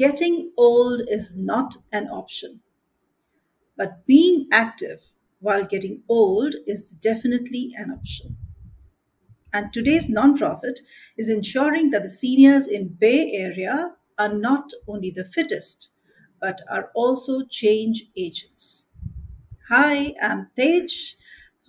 getting 0.00 0.50
old 0.56 1.02
is 1.08 1.36
not 1.36 1.76
an 1.92 2.08
option, 2.08 2.58
but 3.76 4.06
being 4.06 4.48
active 4.50 4.98
while 5.40 5.66
getting 5.66 6.02
old 6.08 6.54
is 6.66 6.92
definitely 6.92 7.74
an 7.76 7.90
option. 7.90 8.34
And 9.52 9.70
today's 9.70 10.08
nonprofit 10.08 10.78
is 11.18 11.28
ensuring 11.28 11.90
that 11.90 12.00
the 12.00 12.08
seniors 12.08 12.66
in 12.66 12.96
Bay 12.98 13.32
Area 13.34 13.92
are 14.18 14.32
not 14.32 14.70
only 14.88 15.10
the 15.10 15.26
fittest, 15.26 15.90
but 16.40 16.62
are 16.70 16.90
also 16.94 17.42
change 17.44 18.04
agents. 18.16 18.86
Hi, 19.68 20.14
I'm 20.22 20.48
Tej, 20.56 20.88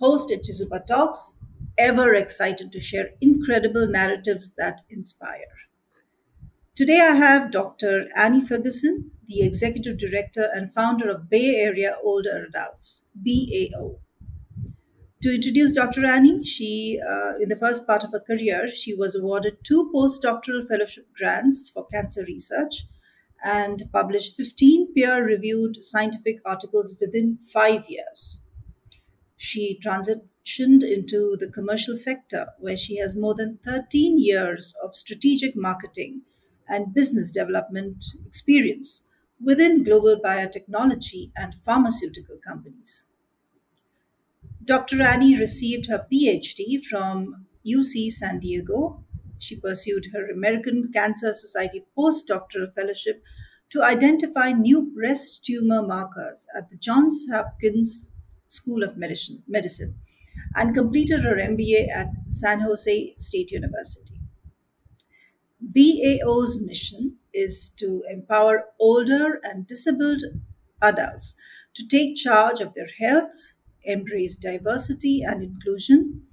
host 0.00 0.32
at 0.32 0.44
Chizuba 0.44 0.86
Talks, 0.86 1.36
ever 1.76 2.14
excited 2.14 2.72
to 2.72 2.80
share 2.80 3.10
incredible 3.20 3.86
narratives 3.86 4.52
that 4.56 4.80
inspire. 4.88 5.52
Today 6.74 7.00
I 7.00 7.14
have 7.16 7.50
Dr. 7.50 8.08
Annie 8.16 8.46
Ferguson, 8.46 9.10
the 9.28 9.42
Executive 9.42 9.98
Director 9.98 10.48
and 10.54 10.72
founder 10.72 11.10
of 11.10 11.28
Bay 11.28 11.56
Area 11.56 11.98
Older 12.02 12.46
Adults, 12.48 13.02
BAO. 13.14 13.98
To 15.20 15.34
introduce 15.34 15.74
Dr. 15.74 16.06
Annie, 16.06 16.42
she, 16.44 16.98
uh, 17.06 17.34
in 17.42 17.50
the 17.50 17.58
first 17.60 17.86
part 17.86 18.04
of 18.04 18.12
her 18.12 18.20
career, 18.20 18.70
she 18.74 18.94
was 18.94 19.14
awarded 19.14 19.58
two 19.62 19.92
postdoctoral 19.94 20.66
fellowship 20.66 21.08
grants 21.14 21.68
for 21.68 21.86
cancer 21.88 22.24
research 22.26 22.86
and 23.44 23.82
published 23.92 24.36
15 24.36 24.94
peer 24.94 25.22
reviewed 25.22 25.84
scientific 25.84 26.36
articles 26.46 26.96
within 26.98 27.36
five 27.52 27.82
years. 27.86 28.40
She 29.36 29.78
transitioned 29.84 30.82
into 30.82 31.36
the 31.38 31.50
commercial 31.52 31.94
sector, 31.94 32.46
where 32.58 32.78
she 32.78 32.96
has 32.96 33.14
more 33.14 33.34
than 33.34 33.58
13 33.62 34.18
years 34.18 34.74
of 34.82 34.96
strategic 34.96 35.54
marketing 35.54 36.22
and 36.72 36.94
business 36.94 37.30
development 37.30 38.04
experience 38.26 39.08
within 39.40 39.84
global 39.84 40.16
biotechnology 40.24 41.30
and 41.36 41.54
pharmaceutical 41.64 42.38
companies. 42.38 43.12
Dr. 44.64 45.02
Annie 45.02 45.36
received 45.36 45.88
her 45.88 46.06
PhD 46.10 46.82
from 46.82 47.46
UC 47.64 48.10
San 48.10 48.38
Diego. 48.38 49.04
She 49.38 49.56
pursued 49.56 50.06
her 50.14 50.26
American 50.30 50.90
Cancer 50.90 51.34
Society 51.34 51.84
postdoctoral 51.94 52.74
fellowship 52.74 53.22
to 53.68 53.82
identify 53.82 54.52
new 54.52 54.82
breast 54.94 55.44
tumor 55.44 55.82
markers 55.82 56.46
at 56.56 56.70
the 56.70 56.76
Johns 56.76 57.26
Hopkins 57.30 58.10
School 58.48 58.82
of 58.82 58.96
Medicine, 58.96 59.42
Medicine 59.46 59.96
and 60.56 60.74
completed 60.74 61.24
her 61.24 61.36
MBA 61.38 61.88
at 61.90 62.08
San 62.28 62.60
Jose 62.60 63.14
State 63.16 63.50
University. 63.50 64.11
BAO's 65.70 66.60
mission 66.60 67.18
is 67.32 67.70
to 67.78 68.02
empower 68.10 68.70
older 68.80 69.40
and 69.44 69.66
disabled 69.66 70.22
adults 70.82 71.34
to 71.74 71.86
take 71.86 72.16
charge 72.16 72.60
of 72.60 72.74
their 72.74 72.88
health, 72.98 73.52
embrace 73.84 74.38
diversity 74.38 75.22
and 75.22 75.42
inclusion, 75.42 76.26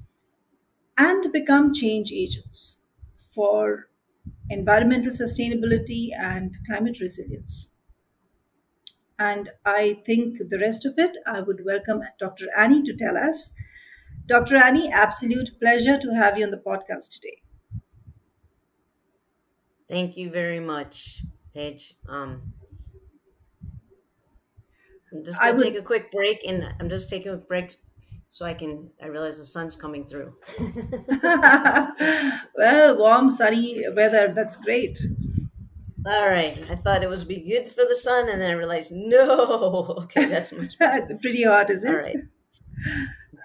and 1.00 1.32
become 1.34 1.74
change 1.74 2.12
agents 2.12 2.86
for 3.34 3.90
environmental 4.50 5.12
sustainability 5.12 6.10
and 6.16 6.58
climate 6.68 7.00
resilience. 7.00 7.76
And 9.20 9.52
I 9.68 10.02
think 10.04 10.50
the 10.50 10.58
rest 10.58 10.84
of 10.84 10.98
it, 10.98 11.16
I 11.28 11.42
would 11.42 11.64
welcome 11.64 12.02
Dr. 12.20 12.48
Annie 12.58 12.82
to 12.84 12.96
tell 12.96 13.18
us. 13.18 13.54
Dr. 14.26 14.56
Annie, 14.56 14.92
absolute 14.92 15.60
pleasure 15.60 16.00
to 16.00 16.16
have 16.16 16.40
you 16.40 16.46
on 16.46 16.50
the 16.52 16.58
podcast 16.58 17.12
today. 17.12 17.44
Thank 19.90 20.18
you 20.18 20.30
very 20.30 20.60
much, 20.60 21.24
Tej. 21.54 21.80
Um, 22.08 22.54
I'm 25.12 25.24
just 25.24 25.40
gonna 25.40 25.54
would... 25.54 25.62
take 25.62 25.76
a 25.76 25.82
quick 25.82 26.12
break, 26.12 26.46
and 26.48 26.64
I'm 26.80 26.90
just 26.90 27.10
taking 27.10 27.32
a 27.32 27.38
break 27.38 27.78
so 28.30 28.46
I 28.46 28.54
can. 28.54 28.92
I 29.02 29.08
realize 29.08 29.38
the 29.38 29.46
sun's 29.46 29.76
coming 29.76 30.06
through. 30.08 30.36
well, 32.56 32.98
warm, 32.98 33.30
sunny 33.30 33.84
weather. 33.96 34.32
That's 34.36 34.56
great. 34.58 35.00
All 36.06 36.30
right. 36.30 36.64
I 36.70 36.76
thought 36.76 37.04
it 37.04 37.10
was 37.10 37.24
be 37.24 37.42
good 37.42 37.68
for 37.68 37.84
the 37.86 37.96
sun, 37.96 38.30
and 38.30 38.40
then 38.40 38.52
I 38.52 38.54
realized 38.54 38.92
no. 38.94 39.96
Okay, 40.04 40.26
that's 40.26 40.52
much 40.52 40.78
better. 40.78 41.18
pretty 41.22 41.44
hot, 41.44 41.70
is 41.70 41.84
it? 41.84 41.90
All 41.90 41.98
right. 41.98 42.18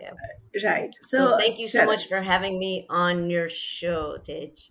Yeah. 0.00 0.10
Right. 0.64 0.94
So, 1.00 1.30
so 1.30 1.38
thank 1.38 1.58
you 1.58 1.66
so 1.66 1.84
much 1.84 2.00
us. 2.00 2.06
for 2.06 2.20
having 2.20 2.58
me 2.58 2.86
on 2.88 3.28
your 3.28 3.48
show, 3.48 4.18
Tej. 4.18 4.70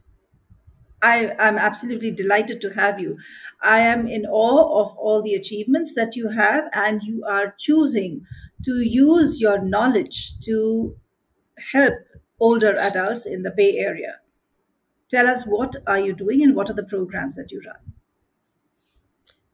I, 1.03 1.35
I'm 1.37 1.57
absolutely 1.59 2.09
delighted 2.11 2.61
to 2.61 2.71
have 2.73 2.99
you. 2.99 3.17
I 3.61 3.79
am 3.81 4.07
in 4.07 4.25
awe 4.25 4.81
of 4.83 4.95
all 4.97 5.21
the 5.21 5.35
achievements 5.35 5.93
that 5.93 6.15
you 6.15 6.29
have, 6.29 6.65
and 6.73 7.03
you 7.03 7.23
are 7.29 7.53
choosing 7.59 8.25
to 8.65 8.81
use 8.81 9.39
your 9.39 9.61
knowledge 9.61 10.39
to 10.45 10.97
help 11.73 11.95
older 12.39 12.75
adults 12.77 13.25
in 13.25 13.43
the 13.43 13.51
Bay 13.51 13.77
Area. 13.77 14.19
Tell 15.09 15.27
us 15.27 15.45
what 15.45 15.77
are 15.87 15.99
you 15.99 16.13
doing 16.13 16.43
and 16.43 16.55
what 16.55 16.69
are 16.69 16.73
the 16.73 16.83
programs 16.83 17.35
that 17.37 17.51
you 17.51 17.61
run? 17.65 17.93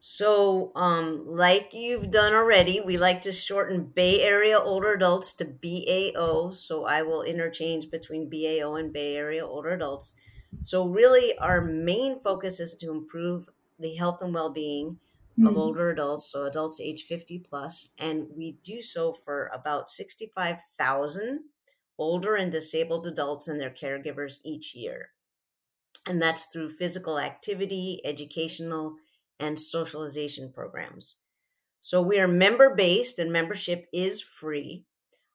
So, 0.02 0.72
um, 0.74 1.26
like 1.26 1.74
you've 1.74 2.10
done 2.10 2.32
already, 2.32 2.80
we 2.80 2.96
like 2.96 3.20
to 3.22 3.32
shorten 3.32 3.84
Bay 3.84 4.22
Area 4.22 4.58
older 4.58 4.92
adults 4.92 5.32
to 5.34 5.44
BAO. 5.44 6.50
So 6.50 6.84
I 6.86 7.02
will 7.02 7.22
interchange 7.22 7.90
between 7.90 8.30
BAO 8.30 8.74
and 8.76 8.92
Bay 8.92 9.14
Area 9.16 9.46
older 9.46 9.70
adults. 9.70 10.14
So, 10.62 10.86
really, 10.86 11.36
our 11.38 11.60
main 11.60 12.20
focus 12.20 12.60
is 12.60 12.74
to 12.74 12.90
improve 12.90 13.48
the 13.78 13.94
health 13.94 14.20
and 14.20 14.34
well 14.34 14.50
being 14.50 14.98
mm-hmm. 15.38 15.46
of 15.46 15.56
older 15.56 15.90
adults, 15.90 16.30
so 16.30 16.44
adults 16.44 16.80
age 16.80 17.04
50 17.04 17.38
plus, 17.38 17.88
and 17.98 18.26
we 18.36 18.58
do 18.62 18.82
so 18.82 19.12
for 19.12 19.50
about 19.54 19.90
65,000 19.90 21.40
older 21.98 22.34
and 22.34 22.50
disabled 22.50 23.06
adults 23.06 23.46
and 23.46 23.60
their 23.60 23.70
caregivers 23.70 24.38
each 24.42 24.74
year. 24.74 25.10
And 26.06 26.20
that's 26.20 26.46
through 26.46 26.70
physical 26.70 27.18
activity, 27.18 28.00
educational, 28.04 28.96
and 29.38 29.60
socialization 29.60 30.50
programs. 30.52 31.16
So 31.78 32.00
we 32.02 32.18
are 32.18 32.28
member 32.28 32.74
based 32.74 33.18
and 33.18 33.32
membership 33.32 33.86
is 33.92 34.20
free. 34.20 34.84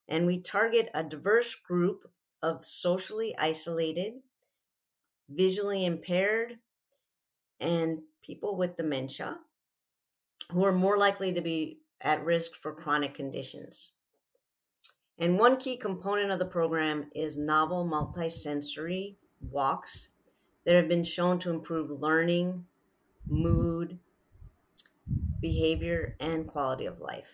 And 0.07 0.25
we 0.25 0.39
target 0.39 0.89
a 0.93 1.03
diverse 1.03 1.55
group 1.55 2.09
of 2.41 2.65
socially 2.65 3.35
isolated, 3.37 4.13
visually 5.29 5.85
impaired, 5.85 6.59
and 7.59 7.99
people 8.21 8.57
with 8.57 8.75
dementia 8.75 9.39
who 10.51 10.63
are 10.63 10.71
more 10.71 10.97
likely 10.97 11.33
to 11.33 11.41
be 11.41 11.79
at 12.01 12.23
risk 12.23 12.55
for 12.61 12.73
chronic 12.73 13.13
conditions. 13.13 13.93
And 15.17 15.39
one 15.39 15.57
key 15.57 15.77
component 15.77 16.31
of 16.31 16.39
the 16.39 16.45
program 16.45 17.09
is 17.15 17.37
novel 17.37 17.85
multisensory 17.85 19.15
walks 19.39 20.09
that 20.65 20.75
have 20.75 20.89
been 20.89 21.03
shown 21.03 21.39
to 21.39 21.51
improve 21.51 21.89
learning, 21.89 22.65
mood, 23.27 23.99
behavior, 25.39 26.15
and 26.19 26.47
quality 26.47 26.85
of 26.85 26.99
life. 26.99 27.31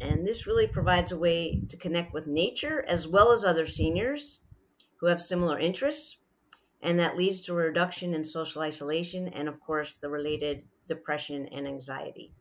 And 0.00 0.26
this 0.26 0.46
really 0.46 0.66
provides 0.66 1.12
a 1.12 1.18
way 1.18 1.62
to 1.68 1.76
connect 1.76 2.14
with 2.14 2.26
nature 2.26 2.84
as 2.88 3.06
well 3.06 3.32
as 3.32 3.44
other 3.44 3.66
seniors 3.66 4.40
who 4.96 5.06
have 5.06 5.20
similar 5.20 5.58
interests 5.58 6.19
and 6.82 6.98
that 6.98 7.16
leads 7.16 7.40
to 7.42 7.52
a 7.52 7.56
reduction 7.56 8.14
in 8.14 8.24
social 8.24 8.62
isolation 8.62 9.28
and, 9.28 9.48
of 9.48 9.60
course, 9.60 9.96
the 9.96 10.08
related 10.08 10.64
depression 10.86 11.46
and 11.48 11.66
anxiety. 11.66 12.32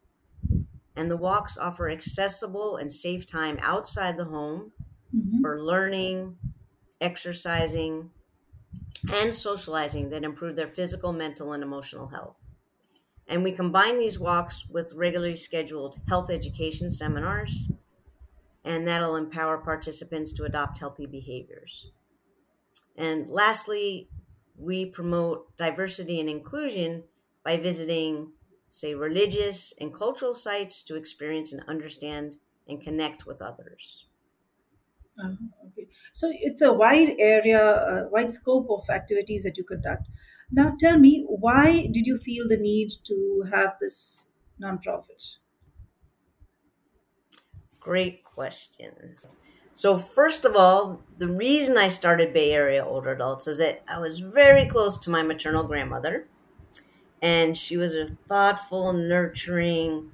And 0.96 1.10
the 1.10 1.18
walks 1.18 1.58
offer 1.58 1.90
accessible 1.90 2.78
and 2.78 2.92
safe 2.92 3.26
time 3.26 3.60
outside 3.62 4.18
the 4.18 4.26
home 4.26 4.72
mm-hmm. 5.16 5.42
for 5.42 5.62
learning, 5.62 6.38
exercising, 7.00 8.12
and 9.12 9.34
socializing 9.34 10.10
that 10.10 10.24
improve 10.24 10.56
their 10.56 10.68
physical, 10.68 11.14
mental, 11.14 11.54
and 11.54 11.64
emotional 11.64 12.08
health. 12.08 12.38
And 13.28 13.44
we 13.44 13.52
combine 13.52 13.98
these 13.98 14.20
walks 14.20 14.66
with 14.70 14.94
regularly 14.94 15.36
scheduled 15.36 16.00
health 16.08 16.32
education 16.32 16.90
seminars, 16.90 17.70
and 18.64 18.88
that'll 18.88 19.16
empower 19.16 19.58
participants 19.58 20.34
to 20.34 20.44
adopt 20.44 20.80
healthy 20.80 21.06
behaviors. 21.06 21.92
And 22.98 23.30
lastly, 23.30 24.10
we 24.60 24.86
promote 24.86 25.56
diversity 25.58 26.20
and 26.20 26.30
inclusion 26.30 27.06
by 27.44 27.58
visiting, 27.58 28.34
say, 28.70 28.94
religious 28.96 29.74
and 29.80 29.94
cultural 29.94 30.34
sites 30.34 30.84
to 30.84 30.96
experience 30.96 31.52
and 31.54 31.64
understand 31.68 32.38
and 32.68 32.82
connect 32.82 33.26
with 33.26 33.42
others. 33.42 34.06
Uh, 35.22 35.36
okay. 35.68 35.88
So 36.14 36.32
it's 36.34 36.62
a 36.62 36.72
wide 36.74 37.16
area, 37.20 37.62
a 38.06 38.10
wide 38.10 38.32
scope 38.34 38.68
of 38.70 38.90
activities 38.90 39.44
that 39.44 39.58
you 39.58 39.64
conduct. 39.64 40.08
Now, 40.52 40.76
tell 40.80 40.98
me, 40.98 41.26
why 41.28 41.88
did 41.92 42.08
you 42.08 42.18
feel 42.18 42.48
the 42.48 42.58
need 42.58 42.92
to 43.06 43.44
have 43.54 43.78
this 43.82 44.32
nonprofit? 44.62 45.38
Great 47.82 48.24
question. 48.24 49.18
So, 49.80 49.98
first 49.98 50.46
of 50.46 50.56
all, 50.56 51.06
the 51.18 51.28
reason 51.30 51.78
I 51.78 51.88
started 51.88 52.34
Bay 52.34 52.52
Area 52.52 52.86
Older 52.86 53.12
Adults 53.14 53.48
is 53.48 53.60
that 53.60 53.82
I 53.88 53.98
was 54.00 54.20
very 54.20 54.66
close 54.68 55.00
to 55.00 55.10
my 55.10 55.24
maternal 55.24 55.64
grandmother. 55.64 56.26
and 57.22 57.58
she 57.58 57.78
was 57.78 57.96
a 57.96 58.18
thoughtful, 58.30 58.94
nurturing, 58.94 60.12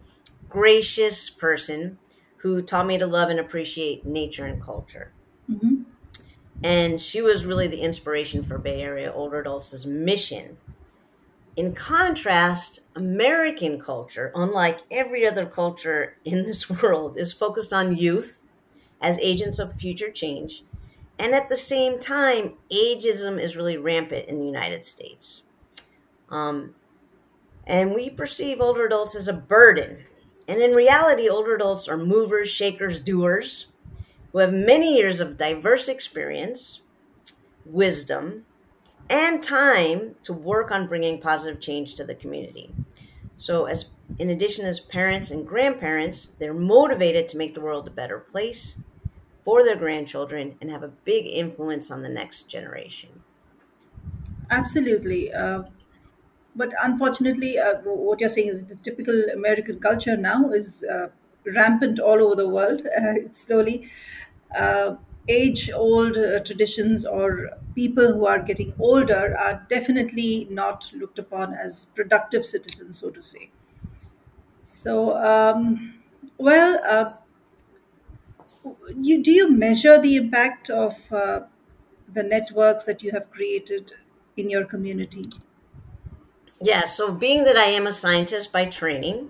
gracious 0.49 1.29
person 1.29 1.99
who 2.37 2.61
taught 2.61 2.87
me 2.87 2.97
to 2.99 3.07
love 3.07 3.29
and 3.29 3.39
appreciate 3.39 4.05
nature 4.05 4.45
and 4.45 4.61
culture. 4.61 5.15
hmm 5.49 5.85
And 6.63 6.99
she 6.99 7.21
was 7.21 7.45
really 7.45 7.67
the 7.67 7.81
inspiration 7.81 8.43
for 8.43 8.57
Bay 8.57 8.81
Area 8.81 9.11
older 9.13 9.39
adults' 9.39 9.85
mission. 9.85 10.57
In 11.57 11.75
contrast, 11.75 12.81
American 12.95 13.79
culture, 13.79 14.31
unlike 14.35 14.81
every 14.91 15.27
other 15.27 15.45
culture 15.45 16.17
in 16.25 16.43
this 16.43 16.69
world, 16.81 17.17
is 17.17 17.33
focused 17.33 17.73
on 17.73 17.97
youth 17.97 18.39
as 19.05 19.19
agents 19.19 19.59
of 19.59 19.71
future 19.75 20.09
change. 20.09 20.63
And 21.19 21.35
at 21.35 21.47
the 21.47 21.55
same 21.55 21.99
time, 21.99 22.55
ageism 22.71 23.39
is 23.39 23.55
really 23.55 23.77
rampant 23.77 24.27
in 24.27 24.39
the 24.39 24.45
United 24.45 24.83
States. 24.83 25.43
Um, 26.29 26.73
and 27.67 27.93
we 27.93 28.09
perceive 28.09 28.59
older 28.59 28.87
adults 28.87 29.15
as 29.15 29.27
a 29.27 29.33
burden. 29.33 30.05
And 30.47 30.59
in 30.59 30.71
reality, 30.71 31.29
older 31.29 31.53
adults 31.53 31.87
are 31.87 31.97
movers, 31.97 32.49
shakers, 32.49 32.99
doers 32.99 33.67
who 34.31 34.39
have 34.39 34.51
many 34.51 34.97
years 34.97 35.19
of 35.19 35.37
diverse 35.37 35.87
experience, 35.87 36.81
wisdom, 37.63 38.45
and 39.07 39.41
time 39.43 40.15
to 40.23 40.33
work 40.33 40.71
on 40.71 40.87
bringing 40.87 41.21
positive 41.21 41.61
change 41.61 41.93
to 41.95 42.03
the 42.03 42.15
community. 42.15 42.71
So, 43.37 43.65
as 43.65 43.89
in 44.17 44.31
addition 44.31 44.65
as 44.65 44.79
parents 44.79 45.29
and 45.29 45.47
grandparents, 45.47 46.33
they're 46.39 46.55
motivated 46.55 47.27
to 47.29 47.37
make 47.37 47.53
the 47.53 47.61
world 47.61 47.87
a 47.87 47.91
better 47.91 48.19
place 48.19 48.77
for 49.45 49.63
their 49.63 49.77
grandchildren 49.77 50.57
and 50.61 50.71
have 50.71 50.83
a 50.83 50.89
big 50.89 51.27
influence 51.27 51.91
on 51.91 52.01
the 52.03 52.09
next 52.09 52.43
generation. 52.51 53.23
Absolutely. 54.49 55.33
Uh, 55.33 55.63
but 56.55 56.73
unfortunately, 56.83 57.59
uh, 57.59 57.75
what 57.83 58.19
you're 58.19 58.29
saying 58.29 58.49
is 58.49 58.65
the 58.67 58.75
typical 58.77 59.15
American 59.33 59.79
culture 59.79 60.17
now 60.17 60.51
is 60.51 60.83
uh, 60.85 61.09
rampant 61.45 61.99
all 61.99 62.21
over 62.23 62.35
the 62.35 62.49
world. 62.49 62.81
Uh, 62.97 63.15
it's 63.25 63.41
slowly 63.41 63.89
uh, 64.57 64.95
age-old 65.27 66.17
uh, 66.17 66.39
traditions 66.43 67.05
or 67.05 67.49
people 67.75 68.13
who 68.13 68.25
are 68.25 68.41
getting 68.41 68.73
older 68.79 69.37
are 69.37 69.65
definitely 69.69 70.47
not 70.51 70.91
looked 70.93 71.19
upon 71.19 71.53
as 71.53 71.85
productive 71.87 72.45
citizens, 72.45 72.99
so 72.99 73.09
to 73.11 73.23
say. 73.23 73.51
So, 74.63 75.15
um, 75.17 76.03
well, 76.37 77.15
you 78.99 79.21
do 79.21 79.31
you 79.31 79.51
measure 79.51 79.99
the 79.99 80.15
impact 80.15 80.69
of 80.69 80.95
uh, 81.11 81.41
the 82.13 82.23
networks 82.23 82.85
that 82.85 83.03
you 83.03 83.11
have 83.11 83.29
created 83.31 83.91
in 84.37 84.49
your 84.49 84.65
community? 84.65 85.25
Yeah, 86.61 86.85
so 86.85 87.11
being 87.11 87.43
that 87.43 87.57
I 87.57 87.65
am 87.65 87.85
a 87.85 87.91
scientist 87.91 88.51
by 88.51 88.65
training, 88.65 89.29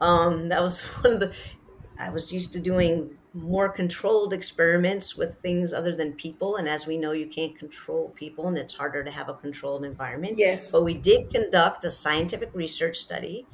um, 0.00 0.48
that 0.48 0.62
was 0.62 0.82
one 1.02 1.14
of 1.14 1.20
the, 1.20 1.34
I 1.98 2.10
was 2.10 2.32
used 2.32 2.52
to 2.54 2.60
doing 2.60 3.16
more 3.34 3.68
controlled 3.68 4.32
experiments 4.32 5.16
with 5.16 5.40
things 5.40 5.72
other 5.72 5.94
than 5.94 6.12
people. 6.12 6.56
And 6.56 6.68
as 6.68 6.86
we 6.86 6.98
know, 6.98 7.12
you 7.12 7.26
can't 7.26 7.58
control 7.58 8.10
people 8.10 8.48
and 8.48 8.58
it's 8.58 8.74
harder 8.74 9.02
to 9.02 9.10
have 9.10 9.28
a 9.28 9.34
controlled 9.34 9.84
environment. 9.84 10.38
Yes. 10.38 10.70
But 10.70 10.84
we 10.84 10.94
did 10.98 11.30
conduct 11.30 11.84
a 11.84 11.90
scientific 11.90 12.50
research 12.52 12.98
study 12.98 13.46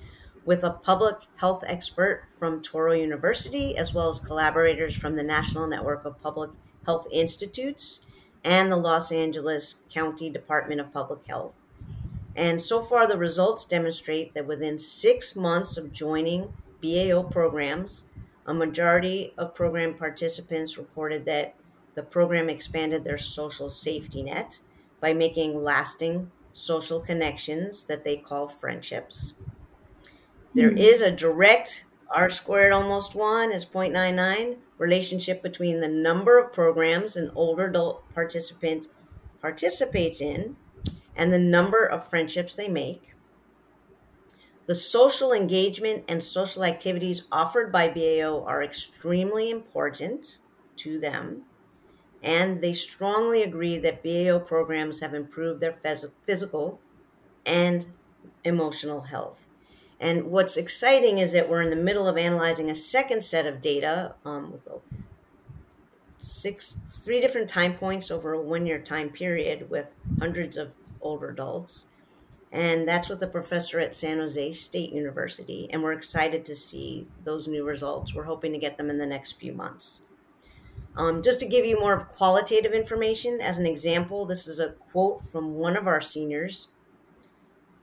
with 0.49 0.65
a 0.65 0.71
public 0.71 1.17
health 1.37 1.63
expert 1.67 2.25
from 2.39 2.63
Touro 2.63 2.99
University, 2.99 3.77
as 3.77 3.93
well 3.93 4.09
as 4.09 4.19
collaborators 4.19 4.97
from 4.97 5.15
the 5.15 5.23
National 5.23 5.67
Network 5.67 6.07
of 6.07 6.23
Public 6.23 6.49
Health 6.87 7.07
Institutes 7.13 8.07
and 8.43 8.73
the 8.73 8.77
Los 8.77 9.13
Angeles 9.13 9.83
County 9.93 10.31
Department 10.31 10.81
of 10.81 10.91
Public 10.91 11.27
Health. 11.27 11.53
And 12.35 12.63
so 12.63 12.81
far, 12.81 13.07
the 13.07 13.19
results 13.19 13.67
demonstrate 13.67 14.33
that 14.33 14.47
within 14.47 14.79
six 14.79 15.37
months 15.37 15.77
of 15.77 15.93
joining 15.93 16.55
BAO 16.83 17.25
programs, 17.25 18.07
a 18.47 18.55
majority 18.55 19.35
of 19.37 19.55
program 19.55 19.93
participants 19.93 20.79
reported 20.79 21.27
that 21.27 21.57
the 21.95 22.03
program 22.03 22.49
expanded 22.49 23.05
their 23.05 23.19
social 23.19 23.69
safety 23.69 24.23
net 24.23 24.61
by 24.99 25.13
making 25.13 25.63
lasting 25.63 26.31
social 26.55 27.01
connections 27.01 27.85
that 27.85 28.03
they 28.03 28.17
call 28.17 28.49
friendships. 28.49 29.35
There 30.55 30.73
Hmm. 30.73 30.77
is 30.77 31.01
a 31.01 31.11
direct 31.11 31.87
R 32.11 32.29
squared 32.29 32.75
almost 32.75 33.15
one 33.15 33.51
is 33.51 33.65
0.99 33.65 34.59
relationship 34.77 35.43
between 35.43 35.81
the 35.81 35.89
number 35.89 36.39
of 36.39 36.53
programs 36.53 37.17
an 37.17 37.31
older 37.35 37.67
adult 37.69 38.05
participant 38.13 38.89
participates 39.41 40.21
in 40.21 40.59
and 41.17 41.33
the 41.33 41.39
number 41.39 41.85
of 41.87 42.11
friendships 42.11 42.57
they 42.57 42.69
make. 42.69 43.15
The 44.67 44.75
social 44.77 45.33
engagement 45.33 46.05
and 46.07 46.23
social 46.23 46.63
activities 46.65 47.27
offered 47.33 47.73
by 47.73 47.89
BAO 47.89 48.45
are 48.45 48.63
extremely 48.63 49.51
important 49.51 50.39
to 50.77 51.01
them, 51.01 51.47
and 52.23 52.63
they 52.63 52.75
strongly 52.75 53.43
agree 53.43 53.79
that 53.79 54.03
BAO 54.05 54.41
programs 54.41 55.01
have 55.01 55.15
improved 55.15 55.61
their 55.61 55.75
phys- 55.85 56.13
physical 56.27 56.83
and 57.47 57.89
emotional 58.45 59.03
health. 59.03 59.48
And 60.01 60.31
what's 60.31 60.57
exciting 60.57 61.19
is 61.19 61.33
that 61.33 61.49
we're 61.49 61.63
in 61.63 61.71
the 61.71 61.77
middle 61.77 62.07
of 62.07 62.17
analyzing 62.17 62.71
a 62.71 62.77
second 62.77 63.25
set 63.25 63.47
of 63.47 63.61
data 63.61 64.15
um, 64.25 64.53
with 64.53 64.69
six, 66.19 66.79
three 66.87 67.21
different 67.21 67.49
time 67.49 67.75
points 67.75 68.11
over 68.11 68.33
a 68.33 68.41
one 68.41 68.67
year 68.67 68.79
time 68.79 69.11
period 69.11 69.69
with 69.71 69.93
hundreds 70.19 70.57
of 70.57 70.71
older 71.01 71.31
adults. 71.31 71.87
And 72.51 72.89
that's 72.89 73.09
with 73.09 73.23
a 73.23 73.27
professor 73.27 73.79
at 73.79 73.95
San 73.95 74.19
Jose 74.19 74.53
State 74.53 74.93
University. 74.93 75.69
And 75.71 75.83
we're 75.83 75.93
excited 75.93 76.47
to 76.47 76.57
see 76.57 77.07
those 77.25 77.47
new 77.47 77.65
results. 77.65 78.15
We're 78.15 78.23
hoping 78.23 78.53
to 78.53 78.59
get 78.59 78.79
them 78.79 78.89
in 78.89 78.99
the 78.99 79.07
next 79.07 79.33
few 79.33 79.53
months. 79.53 80.01
Um, 80.97 81.23
just 81.23 81.41
to 81.41 81.47
give 81.47 81.67
you 81.67 81.79
more 81.79 81.93
of 81.93 82.09
qualitative 82.09 82.73
information, 82.73 83.41
as 83.41 83.59
an 83.59 83.67
example, 83.67 84.25
this 84.25 84.49
is 84.49 84.61
a 84.61 84.71
quote 84.91 85.25
from 85.25 85.55
one 85.55 85.77
of 85.77 85.87
our 85.87 86.01
seniors. 86.01 86.69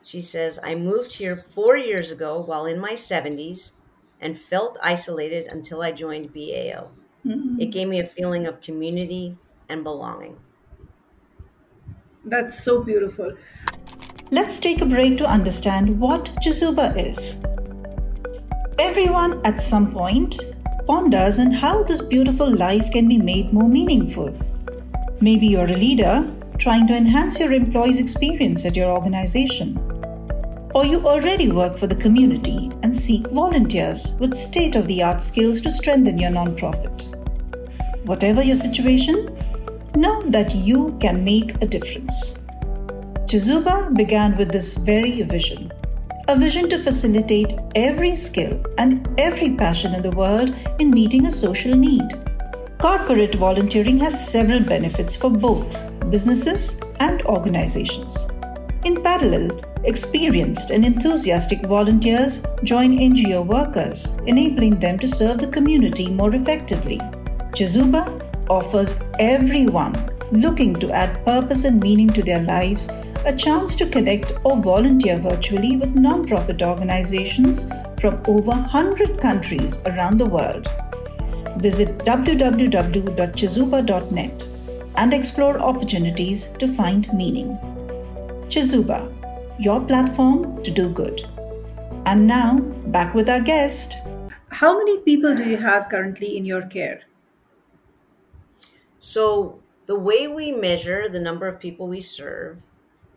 She 0.06 0.22
says, 0.22 0.60
I 0.64 0.76
moved 0.76 1.16
here 1.16 1.44
four 1.50 1.76
years 1.76 2.12
ago 2.12 2.40
while 2.40 2.68
in 2.68 2.80
my 2.80 2.94
70s 2.94 3.72
and 4.22 4.40
felt 4.40 4.78
isolated 4.82 5.48
until 5.52 5.82
I 5.82 5.92
joined 5.92 6.32
BAO. 6.32 6.90
It 7.24 7.30
Mhm. 7.30 7.72
gave 7.72 7.88
me 7.88 8.00
a 8.00 8.06
feeling 8.06 8.46
of 8.46 8.62
community 8.62 9.36
and 9.68 9.84
belonging. 9.84 10.38
That's 12.24 12.64
so 12.64 12.84
beautiful. 12.84 13.34
Let's 14.30 14.60
take 14.60 14.80
a 14.82 14.86
break 14.86 15.18
to 15.18 15.26
understand 15.26 16.00
what 16.00 16.30
Chizuba 16.40 16.96
is. 16.96 17.44
Everyone 18.78 19.42
at 19.44 19.60
some 19.60 19.92
point 19.92 20.40
ponders 20.86 21.40
on 21.40 21.50
how 21.50 21.82
this 21.82 22.02
beautiful 22.02 22.56
life 22.56 22.92
can 22.92 23.08
be 23.08 23.18
made 23.18 23.52
more 23.52 23.68
meaningful. 23.68 24.32
Maybe 25.20 25.48
you're 25.48 25.72
a 25.72 25.82
leader 25.86 26.32
trying 26.60 26.86
to 26.88 26.96
enhance 26.96 27.40
your 27.40 27.52
employees' 27.52 28.00
experience 28.00 28.66
at 28.66 28.76
your 28.76 28.92
organization. 28.92 29.80
Or 30.76 30.86
you 30.86 31.00
already 31.08 31.50
work 31.50 31.78
for 31.78 31.88
the 31.88 31.96
community 31.96 32.70
and 32.84 32.96
seek 32.96 33.28
volunteers 33.28 34.14
with 34.20 34.34
state 34.34 34.76
of 34.76 34.88
the 34.88 35.02
art 35.02 35.24
skills 35.24 35.62
to 35.62 35.72
strengthen 35.72 36.20
your 36.20 36.32
nonprofit. 36.32 37.16
Whatever 38.06 38.44
your 38.44 38.58
situation, 38.58 39.36
know 39.96 40.22
that 40.24 40.54
you 40.54 40.98
can 41.00 41.24
make 41.24 41.56
a 41.64 41.66
difference. 41.66 42.34
Chizuba 43.30 43.96
began 43.96 44.36
with 44.36 44.52
this 44.52 44.76
very 44.76 45.22
vision 45.22 45.72
a 46.28 46.36
vision 46.36 46.68
to 46.68 46.82
facilitate 46.82 47.54
every 47.76 48.16
skill 48.16 48.60
and 48.80 49.08
every 49.20 49.52
passion 49.52 49.94
in 49.94 50.02
the 50.02 50.12
world 50.12 50.56
in 50.80 50.90
meeting 50.90 51.28
a 51.28 51.32
social 51.32 51.76
need. 51.76 52.10
Corporate 52.80 53.36
volunteering 53.36 53.98
has 53.98 54.32
several 54.32 54.60
benefits 54.60 55.16
for 55.16 55.30
both 55.30 55.86
businesses 56.10 56.80
and 57.00 57.22
organizations. 57.24 58.28
In 58.86 59.02
parallel, 59.04 59.62
experienced 59.86 60.72
and 60.72 60.86
enthusiastic 60.86 61.66
volunteers 61.66 62.42
join 62.64 62.98
NGO 62.98 63.46
workers, 63.46 64.16
enabling 64.26 64.80
them 64.80 64.98
to 65.00 65.08
serve 65.08 65.40
the 65.40 65.48
community 65.48 66.10
more 66.10 66.36
effectively. 66.36 66.98
Chizuba 67.52 68.04
offers 68.50 68.96
everyone 69.20 69.94
looking 70.32 70.74
to 70.76 70.92
add 70.92 71.24
purpose 71.24 71.64
and 71.66 71.80
meaning 71.82 72.10
to 72.10 72.24
their 72.24 72.42
lives 72.44 72.90
a 73.26 73.36
chance 73.36 73.76
to 73.76 73.88
connect 73.88 74.34
or 74.44 74.58
volunteer 74.58 75.18
virtually 75.18 75.78
with 75.78 75.96
nonprofit 75.96 76.62
organizations 76.62 77.68
from 78.00 78.22
over 78.28 78.52
100 78.52 79.20
countries 79.20 79.82
around 79.86 80.20
the 80.20 80.26
world. 80.26 80.68
Visit 81.58 81.98
www.chizuba.net 82.00 84.48
and 84.98 85.14
explore 85.14 85.60
opportunities 85.60 86.48
to 86.60 86.68
find 86.68 87.12
meaning. 87.14 87.58
Chizuba, 88.48 89.12
your 89.58 89.82
platform 89.82 90.62
to 90.64 90.72
do 90.72 90.90
good. 90.90 91.22
And 92.06 92.28
now, 92.28 92.60
back 92.88 93.14
with 93.14 93.30
our 93.30 93.40
guest. 93.40 93.98
How 94.50 94.78
many 94.78 95.00
people 95.00 95.36
do 95.36 95.44
you 95.44 95.58
have 95.58 95.90
currently 95.90 96.38
in 96.38 96.46
your 96.46 96.64
care? 96.64 97.02
So, 99.00 99.60
the 99.86 99.98
way 99.98 100.28
we 100.28 100.52
measure 100.52 101.08
the 101.10 101.20
number 101.20 101.48
of 101.48 101.60
people 101.60 101.88
we 101.88 102.02
serve 102.02 102.58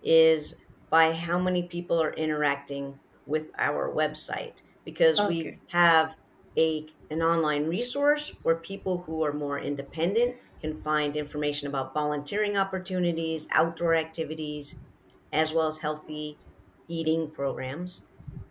is 0.02 0.62
by 0.90 1.12
how 1.12 1.38
many 1.38 1.62
people 1.62 2.00
are 2.00 2.12
interacting 2.12 2.98
with 3.26 3.46
our 3.58 3.92
website 3.92 4.54
because 4.84 5.20
we 5.20 5.58
have 5.68 6.16
a 6.56 6.86
an 7.10 7.22
online 7.22 7.66
resource 7.66 8.36
where 8.42 8.56
people 8.56 9.02
who 9.06 9.22
are 9.22 9.32
more 9.32 9.58
independent 9.58 10.36
can 10.60 10.80
find 10.82 11.16
information 11.16 11.68
about 11.68 11.94
volunteering 11.94 12.56
opportunities, 12.56 13.46
outdoor 13.52 13.94
activities, 13.94 14.76
as 15.32 15.52
well 15.52 15.66
as 15.66 15.78
healthy 15.80 16.38
eating 16.88 17.30
programs. 17.30 18.08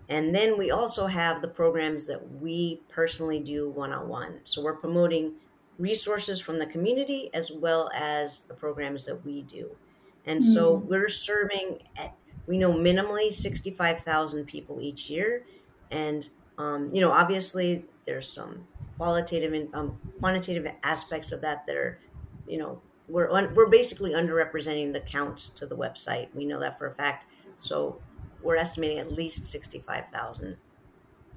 And 0.09 0.33
then 0.33 0.57
we 0.57 0.71
also 0.71 1.07
have 1.07 1.41
the 1.41 1.47
programs 1.49 2.07
that 2.07 2.31
we 2.31 2.83
personally 2.89 3.41
do 3.41 3.69
one 3.69 3.91
on 3.91 4.07
one. 4.07 4.41
So 4.45 4.61
we're 4.61 4.77
promoting 4.77 5.35
resources 5.77 6.39
from 6.39 6.59
the 6.59 6.65
community 6.65 7.29
as 7.33 7.51
well 7.51 7.89
as 7.93 8.45
the 8.47 8.53
programs 8.55 9.05
that 9.05 9.23
we 9.25 9.41
do. 9.41 9.77
And 10.25 10.43
so 10.43 10.73
we're 10.73 11.09
serving 11.09 11.83
at, 11.95 12.17
we 12.45 12.57
know 12.57 12.71
minimally 12.73 13.31
65,000 13.31 14.45
people 14.45 14.81
each 14.81 15.09
year. 15.09 15.45
And, 15.91 16.27
um, 16.57 16.93
you 16.93 17.01
know, 17.01 17.11
obviously 17.11 17.85
there's 18.05 18.31
some 18.31 18.67
qualitative 18.97 19.53
and 19.53 19.73
um, 19.75 19.99
quantitative 20.19 20.73
aspects 20.83 21.31
of 21.31 21.41
that 21.41 21.65
that 21.67 21.75
are, 21.75 22.01
you 22.47 22.57
know, 22.57 22.81
we're, 23.07 23.29
un- 23.31 23.53
we're 23.55 23.69
basically 23.69 24.11
underrepresenting 24.11 24.93
the 24.93 24.99
counts 25.01 25.49
to 25.49 25.65
the 25.65 25.75
website. 25.75 26.33
We 26.35 26.45
know 26.45 26.59
that 26.59 26.77
for 26.77 26.87
a 26.87 26.93
fact. 26.93 27.25
So 27.57 28.01
we're 28.41 28.57
estimating 28.57 28.99
at 28.99 29.11
least 29.11 29.45
65,000 29.45 30.57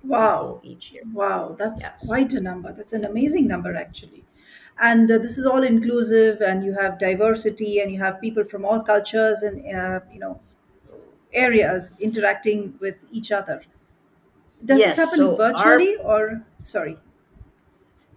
Wow. 0.02 0.60
each 0.62 0.92
year. 0.92 1.02
Wow, 1.12 1.56
that's 1.58 1.82
Yes. 1.82 2.06
quite 2.06 2.32
a 2.32 2.40
number. 2.40 2.72
That's 2.72 2.92
an 2.92 3.04
amazing 3.04 3.46
number, 3.46 3.76
actually. 3.76 4.24
And 4.78 5.10
uh, 5.10 5.18
this 5.18 5.36
is 5.36 5.44
all 5.46 5.62
inclusive, 5.62 6.40
and 6.40 6.64
you 6.64 6.72
have 6.74 6.98
diversity, 6.98 7.80
and 7.80 7.92
you 7.92 7.98
have 7.98 8.20
people 8.20 8.44
from 8.44 8.64
all 8.64 8.80
cultures 8.80 9.42
and 9.42 9.56
uh, 9.76 10.00
you 10.10 10.18
know 10.18 10.40
areas 11.32 11.94
interacting 12.00 12.76
with 12.80 13.04
each 13.12 13.30
other. 13.32 13.62
Does 14.64 14.80
Yes, 14.80 14.96
this 14.96 15.04
happen 15.04 15.16
so 15.18 15.30
our 15.32 15.52
virtually 15.52 15.96
or 15.96 16.42
sorry? 16.62 16.98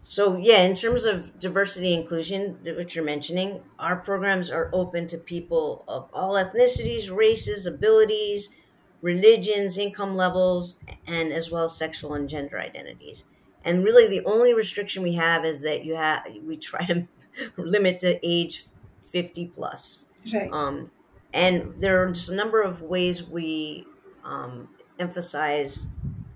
So 0.05 0.35
yeah, 0.35 0.63
in 0.63 0.75
terms 0.75 1.05
of 1.05 1.39
diversity 1.39 1.93
inclusion, 1.93 2.59
what 2.65 2.93
you're 2.93 3.05
mentioning, 3.05 3.63
our 3.79 3.95
programs 3.95 4.49
are 4.49 4.69
open 4.73 5.07
to 5.07 5.17
people 5.17 5.85
of 5.87 6.09
all 6.11 6.33
ethnicities, 6.33 7.09
races, 7.09 7.65
abilities, 7.65 8.53
religions, 9.01 9.77
income 9.77 10.17
levels, 10.17 10.81
and 11.07 11.31
as 11.31 11.49
well 11.49 11.63
as 11.63 11.77
sexual 11.77 12.15
and 12.15 12.27
gender 12.27 12.59
identities. 12.59 13.23
And 13.63 13.85
really, 13.85 14.09
the 14.09 14.25
only 14.25 14.53
restriction 14.53 15.03
we 15.03 15.13
have 15.13 15.45
is 15.45 15.61
that 15.61 15.85
you 15.85 15.95
have 15.95 16.27
we 16.45 16.57
try 16.57 16.85
to 16.85 17.07
limit 17.57 18.01
to 18.01 18.19
age 18.27 18.65
50 19.07 19.47
plus. 19.47 20.07
Right. 20.33 20.49
Um, 20.51 20.91
and 21.31 21.75
there 21.81 22.03
are 22.03 22.11
just 22.11 22.27
a 22.27 22.35
number 22.35 22.61
of 22.61 22.81
ways 22.81 23.23
we 23.23 23.87
um, 24.25 24.67
emphasize 24.99 25.87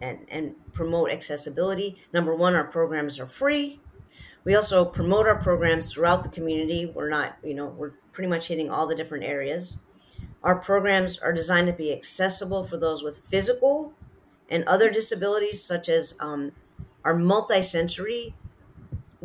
and, 0.02 0.26
and 0.30 0.56
promote 0.74 1.12
accessibility. 1.12 2.02
Number 2.14 2.36
one, 2.36 2.56
our 2.56 2.64
programs 2.66 3.20
are 3.20 3.28
free. 3.28 3.80
We 4.44 4.56
also 4.56 4.86
promote 4.86 5.28
our 5.28 5.42
programs 5.42 5.92
throughout 5.92 6.24
the 6.24 6.30
community. 6.30 6.86
We're 6.86 7.10
not, 7.10 7.38
you 7.44 7.54
know, 7.54 7.68
we're 7.68 7.94
pretty 8.14 8.30
much 8.30 8.48
hitting 8.48 8.70
all 8.70 8.88
the 8.88 8.96
different 8.96 9.26
areas. 9.26 9.80
Our 10.44 10.56
programs 10.56 11.20
are 11.20 11.34
designed 11.34 11.68
to 11.68 11.74
be 11.74 11.92
accessible 11.92 12.64
for 12.64 12.78
those 12.78 13.04
with 13.04 13.26
physical 13.26 13.94
and 14.50 14.64
other 14.64 14.90
disabilities, 14.90 15.62
such 15.62 15.90
as 15.90 16.16
um, 16.20 16.54
our 17.04 17.16
multisensory 17.16 18.34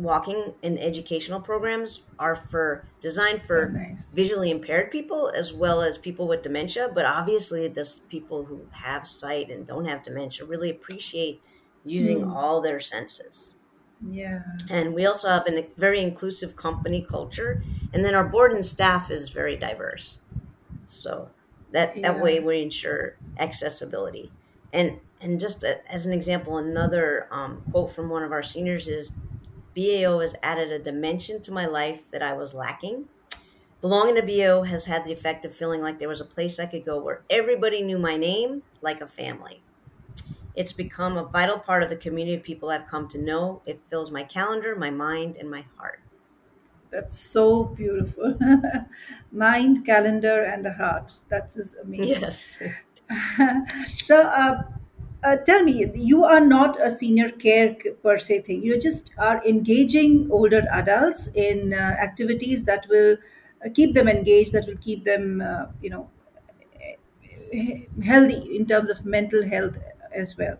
walking 0.03 0.55
and 0.63 0.79
educational 0.79 1.41
programs 1.41 2.05
are 2.19 2.35
for 2.35 2.87
designed 2.99 3.41
Oh, 3.57 3.65
for 3.65 3.69
nice. 3.69 4.07
visually 4.11 4.51
impaired 4.51 4.91
people 4.91 5.29
as 5.29 5.53
well 5.53 5.81
as 5.81 5.97
people 5.97 6.27
with 6.27 6.43
dementia 6.43 6.89
but 6.93 7.05
obviously 7.05 7.67
the 7.67 7.85
people 8.09 8.45
who 8.45 8.67
have 8.73 9.07
sight 9.07 9.49
and 9.51 9.65
don't 9.67 9.85
have 9.85 10.03
dementia 10.03 10.45
really 10.45 10.69
appreciate 10.69 11.41
using 11.83 12.23
Hmm. 12.23 12.31
all 12.31 12.61
their 12.61 12.79
senses 12.79 13.55
Yeah. 14.01 14.43
and 14.69 14.93
we 14.93 15.05
also 15.05 15.29
have 15.29 15.47
a 15.47 15.69
very 15.77 16.01
inclusive 16.01 16.55
company 16.55 17.05
culture 17.09 17.63
and 17.91 18.03
then 18.03 18.15
our 18.15 18.27
board 18.27 18.51
and 18.53 18.65
staff 18.65 19.11
is 19.11 19.29
very 19.29 19.55
diverse 19.57 20.21
so 20.85 21.31
that 21.71 22.01
that 22.01 22.19
way 22.21 22.39
we 22.39 22.61
ensure 22.63 23.19
accessibility 23.39 24.33
and 24.73 25.01
and 25.21 25.39
just 25.39 25.63
a, 25.63 25.81
as 25.91 26.05
an 26.05 26.13
example 26.13 26.57
another 26.57 27.27
um, 27.31 27.63
quote 27.71 27.91
from 27.93 28.09
one 28.09 28.23
of 28.23 28.31
our 28.33 28.43
seniors 28.43 28.89
is 28.89 29.17
bao 29.75 30.21
has 30.21 30.35
added 30.43 30.71
a 30.71 30.79
dimension 30.79 31.41
to 31.41 31.51
my 31.51 31.65
life 31.65 32.03
that 32.11 32.23
i 32.23 32.33
was 32.33 32.53
lacking 32.53 33.07
belonging 33.81 34.15
to 34.15 34.21
bao 34.23 34.67
has 34.67 34.85
had 34.85 35.05
the 35.05 35.13
effect 35.13 35.45
of 35.45 35.55
feeling 35.55 35.81
like 35.81 35.99
there 35.99 36.09
was 36.09 36.21
a 36.21 36.25
place 36.25 36.59
i 36.59 36.65
could 36.65 36.85
go 36.85 36.99
where 37.01 37.23
everybody 37.29 37.81
knew 37.81 37.99
my 37.99 38.17
name 38.17 38.63
like 38.81 39.01
a 39.01 39.07
family 39.07 39.63
it's 40.55 40.73
become 40.73 41.17
a 41.17 41.25
vital 41.25 41.59
part 41.59 41.83
of 41.83 41.89
the 41.89 41.95
community 41.97 42.35
of 42.37 42.43
people 42.43 42.69
I've 42.69 42.87
come 42.87 43.07
to 43.09 43.21
know. 43.21 43.61
It 43.65 43.81
fills 43.89 44.11
my 44.11 44.23
calendar, 44.23 44.75
my 44.75 44.89
mind, 44.91 45.37
and 45.37 45.49
my 45.49 45.65
heart. 45.77 46.01
That's 46.91 47.17
so 47.17 47.63
beautiful. 47.65 48.37
Mind, 49.31 49.85
calendar, 49.85 50.43
and 50.43 50.63
the 50.65 50.73
heart. 50.73 51.13
That 51.29 51.55
is 51.55 51.75
amazing. 51.75 52.21
Yes. 52.21 52.59
so, 53.97 54.21
uh, 54.21 54.63
uh, 55.23 55.37
tell 55.37 55.63
me, 55.63 55.89
you 55.95 56.23
are 56.23 56.39
not 56.39 56.77
a 56.81 56.89
senior 56.89 57.29
care 57.31 57.75
per 58.03 58.17
se 58.19 58.41
thing. 58.41 58.63
You 58.63 58.79
just 58.79 59.11
are 59.17 59.43
engaging 59.45 60.29
older 60.31 60.63
adults 60.71 61.27
in 61.35 61.73
uh, 61.73 61.77
activities 61.77 62.65
that 62.65 62.85
will 62.89 63.17
uh, 63.65 63.69
keep 63.73 63.93
them 63.93 64.07
engaged, 64.07 64.53
that 64.53 64.65
will 64.67 64.77
keep 64.77 65.03
them, 65.05 65.41
uh, 65.41 65.65
you 65.81 65.89
know, 65.89 66.09
healthy 68.03 68.55
in 68.55 68.65
terms 68.65 68.89
of 68.89 69.05
mental 69.05 69.43
health 69.47 69.77
as 70.13 70.37
well. 70.37 70.57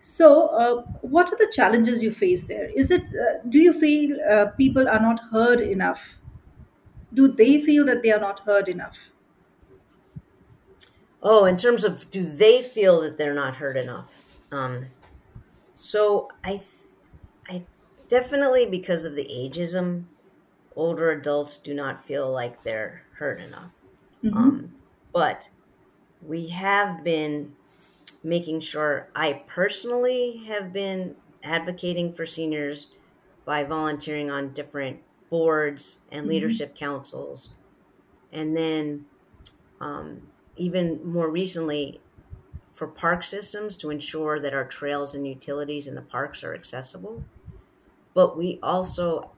So, 0.00 0.48
uh, 0.48 0.82
what 1.00 1.32
are 1.32 1.36
the 1.36 1.50
challenges 1.54 2.02
you 2.02 2.10
face 2.10 2.46
there? 2.46 2.68
Is 2.74 2.90
it, 2.90 3.02
uh, 3.02 3.38
do 3.48 3.58
you 3.58 3.72
feel 3.72 4.18
people 4.58 4.88
are 4.88 5.00
not 5.00 5.20
heard 5.30 5.60
enough? 5.60 6.18
Do 7.14 7.28
they 7.28 7.62
feel 7.62 7.86
that 7.86 8.02
they 8.02 8.12
are 8.12 8.20
not 8.20 8.40
heard 8.40 8.68
enough? 8.68 9.10
Oh, 11.24 11.46
in 11.46 11.56
terms 11.56 11.84
of 11.84 12.10
do 12.10 12.24
they 12.24 12.62
feel 12.62 13.00
that 13.00 13.18
they're 13.18 13.34
not 13.34 13.56
heard 13.56 13.76
enough? 13.76 14.40
Um, 14.52 14.90
so 15.74 16.28
I, 16.44 16.64
I 17.48 17.68
definitely 18.08 18.66
because 18.66 19.04
of 19.04 19.16
the 19.16 19.26
ageism, 19.26 20.08
older 20.76 21.10
adults 21.10 21.58
do 21.58 21.74
not 21.74 22.06
feel 22.06 22.30
like 22.32 22.62
they're 22.62 23.06
heard 23.18 23.40
enough. 23.40 23.72
Um, 24.32 24.76
but 25.12 25.50
we 26.20 26.48
have 26.48 27.04
been 27.04 27.56
making 28.22 28.60
sure 28.60 29.10
I 29.16 29.44
personally 29.48 30.38
have 30.46 30.72
been 30.72 31.16
advocating 31.42 32.14
for 32.14 32.26
seniors 32.26 32.92
by 33.46 33.64
volunteering 33.64 34.30
on 34.30 34.54
different 34.54 35.02
boards 35.30 36.02
and 36.10 36.28
leadership 36.28 36.74
councils. 36.76 37.58
And 38.32 38.56
then, 38.56 39.06
um, 39.80 40.33
even 40.56 41.04
more 41.06 41.30
recently, 41.30 42.02
for 42.72 42.88
park 42.88 43.24
systems 43.24 43.76
to 43.78 43.90
ensure 43.90 44.40
that 44.40 44.54
our 44.54 44.66
trails 44.68 45.14
and 45.14 45.26
utilities 45.26 45.86
in 45.88 45.94
the 45.94 46.02
parks 46.02 46.44
are 46.44 46.54
accessible. 46.54 47.28
But 48.14 48.36
we 48.36 48.58
also 48.62 49.36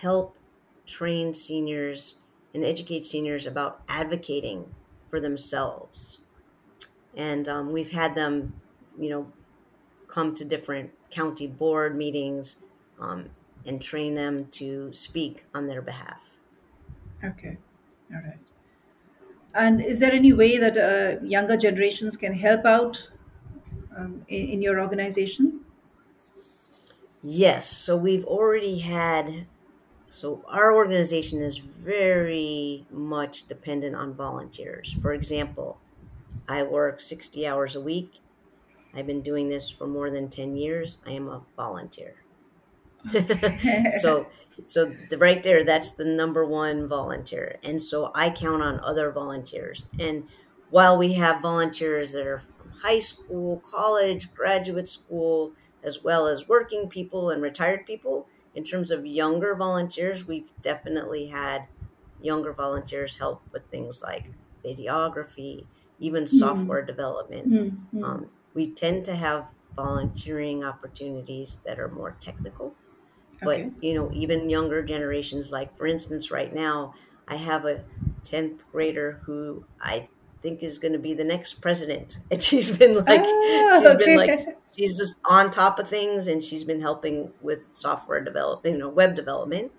help 0.00 0.38
train 0.86 1.34
seniors 1.34 2.18
and 2.54 2.64
educate 2.64 3.04
seniors 3.04 3.46
about 3.46 3.82
advocating 3.88 4.74
for 5.10 5.20
themselves. 5.20 6.20
And 7.14 7.48
um, 7.48 7.72
we've 7.72 7.90
had 7.92 8.14
them, 8.14 8.62
you 8.98 9.10
know, 9.10 9.34
come 10.08 10.34
to 10.36 10.44
different 10.44 10.94
county 11.10 11.46
board 11.48 11.96
meetings 11.96 12.64
um, 12.98 13.36
and 13.64 13.82
train 13.82 14.14
them 14.14 14.50
to 14.52 14.92
speak 14.92 15.46
on 15.54 15.66
their 15.68 15.82
behalf. 15.82 16.38
Okay, 17.24 17.58
all 18.12 18.20
right. 18.22 18.51
And 19.54 19.84
is 19.84 20.00
there 20.00 20.12
any 20.12 20.32
way 20.32 20.58
that 20.58 20.76
uh, 20.76 21.24
younger 21.24 21.56
generations 21.56 22.16
can 22.16 22.34
help 22.34 22.64
out 22.64 23.10
um, 23.96 24.24
in, 24.28 24.46
in 24.46 24.62
your 24.62 24.80
organization? 24.80 25.60
Yes, 27.22 27.66
so 27.68 27.96
we've 27.96 28.24
already 28.24 28.80
had, 28.80 29.46
so 30.08 30.44
our 30.48 30.74
organization 30.74 31.40
is 31.40 31.58
very 31.58 32.86
much 32.90 33.46
dependent 33.46 33.94
on 33.96 34.14
volunteers. 34.14 34.94
For 35.00 35.12
example, 35.12 35.78
I 36.48 36.62
work 36.64 37.00
60 37.00 37.46
hours 37.46 37.76
a 37.76 37.80
week. 37.80 38.20
I've 38.94 39.06
been 39.06 39.22
doing 39.22 39.48
this 39.48 39.70
for 39.70 39.86
more 39.86 40.10
than 40.10 40.28
10 40.30 40.56
years. 40.56 40.98
I 41.06 41.12
am 41.12 41.28
a 41.28 41.42
volunteer. 41.56 42.21
So 44.00 44.28
so 44.66 44.94
the, 45.10 45.18
right 45.18 45.42
there 45.42 45.64
that's 45.64 45.92
the 45.92 46.04
number 46.04 46.44
one 46.46 46.86
volunteer. 46.88 47.58
And 47.62 47.80
so 47.80 48.10
i 48.14 48.30
count 48.30 48.62
on 48.62 48.80
other 48.84 49.10
volunteers. 49.10 49.88
And 49.98 50.28
while 50.70 50.96
we 50.96 51.14
have 51.14 51.42
volunteers 51.42 52.12
that 52.12 52.26
are 52.26 52.40
from 52.56 52.70
high 52.82 52.98
school 52.98 53.60
college 53.68 54.32
graduate 54.32 54.88
school 54.88 55.54
as 55.82 56.02
well 56.02 56.26
as 56.26 56.48
working 56.48 56.88
people 56.88 57.30
and 57.30 57.42
retired 57.42 57.86
people 57.86 58.28
in 58.54 58.62
terms 58.64 58.90
of 58.90 59.04
younger 59.06 59.54
volunteers 59.56 60.26
we've 60.26 60.50
definitely 60.60 61.26
had 61.28 61.66
younger 62.20 62.52
volunteers 62.52 63.18
help 63.18 63.42
with 63.52 63.62
things 63.70 64.02
like 64.02 64.30
videography 64.64 65.66
even 65.98 66.26
software 66.26 66.84
development. 66.84 67.52
Mm, 67.52 68.02
Um, 68.02 68.30
we 68.54 68.72
tend 68.72 69.04
to 69.06 69.14
have 69.14 69.54
volunteering 69.76 70.64
opportunities 70.64 71.60
that 71.64 71.78
are 71.78 71.88
more 71.88 72.16
technical 72.20 72.76
but 73.42 73.60
Okay. 73.60 73.72
you 73.80 73.94
know 73.94 74.10
even 74.12 74.48
younger 74.50 74.82
generations 74.82 75.50
like 75.52 75.76
for 75.76 75.86
instance 75.86 76.30
right 76.30 76.52
now 76.54 76.94
i 77.28 77.36
have 77.36 77.64
a 77.64 77.84
10th 78.24 78.66
grader 78.70 79.22
who 79.26 79.66
i 79.80 80.08
think 80.42 80.62
is 80.62 80.78
going 80.78 80.92
to 80.92 80.98
be 80.98 81.14
the 81.14 81.24
next 81.24 81.54
president 81.54 82.18
and 82.30 82.42
she's 82.42 82.76
been 82.76 83.04
like 83.06 83.36
Ah, 83.64 83.78
she's 83.78 83.94
been 83.94 84.14
like 84.14 84.38
she's 84.76 84.96
just 84.96 85.16
on 85.28 85.50
top 85.50 85.78
of 85.78 85.88
things 85.88 86.26
and 86.26 86.42
she's 86.42 86.64
been 86.64 86.80
helping 86.80 87.32
with 87.40 87.72
software 87.72 88.22
development 88.22 88.74
you 88.74 88.80
know 88.80 88.88
web 88.88 89.14
development 89.14 89.72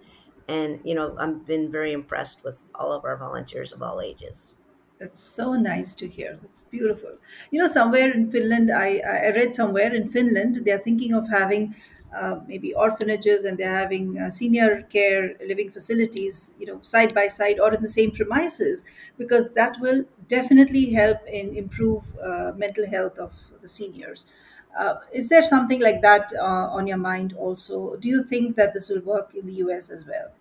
and 0.48 0.80
you 0.84 0.94
know 0.96 1.16
i've 1.20 1.46
been 1.46 1.72
very 1.72 1.92
impressed 1.94 2.44
with 2.44 2.60
all 2.76 2.92
of 2.94 3.04
our 3.06 3.18
volunteers 3.18 3.74
of 3.74 3.82
all 3.82 4.02
ages 4.02 4.56
That's 5.00 5.22
so 5.22 5.54
nice 5.56 5.96
to 5.96 6.08
hear. 6.08 6.38
That's 6.42 6.64
beautiful. 6.64 7.18
You 7.52 7.60
know, 7.60 7.68
somewhere 7.68 8.12
in 8.12 8.32
Finland, 8.32 8.72
I, 8.72 9.00
I 9.00 9.30
read 9.30 9.54
somewhere 9.54 9.94
in 9.94 10.10
Finland, 10.10 10.56
they're 10.64 10.80
thinking 10.80 11.14
of 11.14 11.30
having 11.30 11.76
uh, 12.16 12.40
maybe 12.48 12.74
orphanages 12.74 13.44
and 13.46 13.58
they're 13.58 13.76
having 13.76 14.18
uh, 14.20 14.30
senior 14.30 14.84
care 14.84 15.36
living 15.48 15.72
facilities, 15.72 16.54
you 16.60 16.66
know, 16.66 16.80
side 16.82 17.14
by 17.14 17.28
side 17.28 17.60
or 17.60 17.74
in 17.74 17.82
the 17.82 17.88
same 17.88 18.12
premises, 18.12 18.84
because 19.18 19.52
that 19.54 19.78
will 19.80 20.06
definitely 20.28 20.92
help 20.92 21.18
in 21.28 21.56
improve 21.56 22.16
uh, 22.20 22.52
mental 22.56 22.88
health 22.88 23.18
of 23.18 23.34
the 23.62 23.68
seniors. 23.68 24.26
Uh, 24.78 24.96
is 25.14 25.30
there 25.30 25.44
something 25.44 25.80
like 25.82 26.02
that 26.02 26.32
uh, 26.40 26.44
on 26.78 26.88
your 26.88 26.98
mind 26.98 27.34
also? 27.34 27.96
Do 27.98 28.10
you 28.10 28.24
think 28.24 28.56
that 28.56 28.74
this 28.74 28.90
will 28.90 29.02
work 29.02 29.36
in 29.36 29.46
the 29.46 29.54
US 29.54 29.90
as 29.90 30.06
well? 30.06 30.32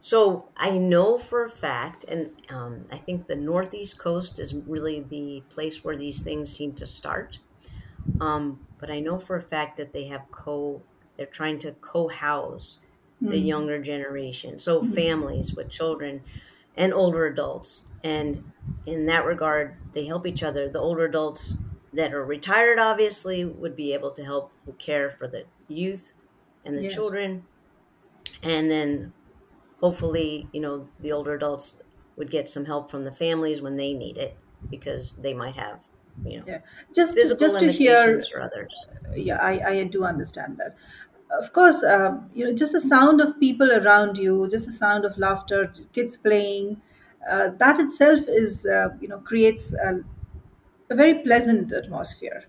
So 0.00 0.48
I 0.56 0.78
know 0.78 1.18
for 1.18 1.44
a 1.44 1.50
fact, 1.50 2.04
and 2.08 2.30
um, 2.48 2.86
I 2.90 2.96
think 2.96 3.26
the 3.26 3.36
Northeast 3.36 3.98
Coast 3.98 4.38
is 4.38 4.54
really 4.54 5.00
the 5.00 5.42
place 5.50 5.84
where 5.84 5.96
these 5.96 6.22
things 6.22 6.50
seem 6.54 6.74
to 6.76 6.86
start. 6.86 7.38
Um, 8.20 8.66
but 8.80 8.90
I 8.90 9.00
know 9.00 9.18
for 9.18 9.36
a 9.36 9.42
fact 9.42 9.76
that 9.76 9.92
they 9.92 10.06
have 10.06 10.22
co, 10.30 10.82
they're 11.16 11.26
trying 11.26 11.58
to 11.60 11.72
co-house 11.80 12.78
the 13.20 13.36
mm-hmm. 13.36 13.46
younger 13.46 13.82
generation, 13.82 14.58
so 14.58 14.80
mm-hmm. 14.80 14.92
families 14.92 15.54
with 15.54 15.68
children 15.68 16.22
and 16.76 16.94
older 16.94 17.26
adults. 17.26 17.84
And 18.02 18.42
in 18.86 19.06
that 19.06 19.26
regard, 19.26 19.76
they 19.92 20.06
help 20.06 20.26
each 20.26 20.42
other. 20.42 20.68
The 20.68 20.78
older 20.78 21.04
adults 21.04 21.54
that 21.92 22.14
are 22.14 22.24
retired, 22.24 22.78
obviously, 22.78 23.44
would 23.44 23.76
be 23.76 23.92
able 23.92 24.12
to 24.12 24.24
help 24.24 24.52
care 24.78 25.10
for 25.10 25.28
the 25.28 25.44
youth 25.68 26.14
and 26.64 26.76
the 26.76 26.84
Yes. 26.84 26.94
children, 26.94 27.44
and 28.42 28.70
then 28.70 29.12
hopefully, 29.80 30.48
you 30.52 30.60
know, 30.60 30.88
the 31.00 31.12
older 31.12 31.34
adults 31.34 31.82
would 32.16 32.30
get 32.30 32.48
some 32.48 32.64
help 32.64 32.90
from 32.90 33.04
the 33.04 33.12
families 33.12 33.60
when 33.60 33.76
they 33.76 33.92
need 33.92 34.16
it 34.18 34.36
because 34.70 35.14
they 35.16 35.34
might 35.34 35.56
have, 35.56 35.80
you 36.24 36.38
know, 36.38 36.44
Yeah. 36.46 36.58
Just 36.94 37.14
physical 37.14 37.46
just 37.46 37.58
to 37.60 37.72
hear 37.72 37.96
limitations 37.96 38.30
or 38.34 38.40
others. 38.42 38.86
yeah 39.16 39.38
i, 39.42 39.52
I 39.72 39.84
do 39.84 40.04
understand 40.04 40.56
that. 40.58 40.76
Of 41.40 41.52
course 41.52 41.82
um, 41.84 42.28
you 42.34 42.44
know 42.44 42.52
just 42.52 42.72
the 42.72 42.80
sound 42.80 43.20
of 43.20 43.38
people 43.38 43.70
around 43.72 44.18
you 44.18 44.48
just 44.50 44.66
the 44.66 44.72
sound 44.72 45.04
of 45.04 45.16
laughter 45.18 45.72
kids 45.92 46.16
playing 46.16 46.80
uh, 47.30 47.48
that 47.58 47.78
itself 47.78 48.22
is 48.28 48.66
uh, 48.66 48.88
you 49.00 49.08
know 49.08 49.18
creates 49.18 49.72
a, 49.74 50.00
a 50.90 50.94
very 50.94 51.14
pleasant 51.20 51.72
atmosphere. 51.72 52.44